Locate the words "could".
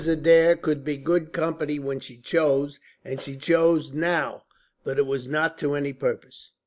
0.55-0.83